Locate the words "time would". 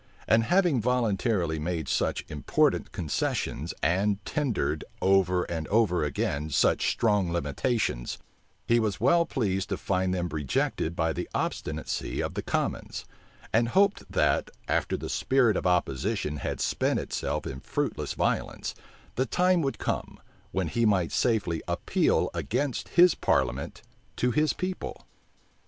19.27-19.77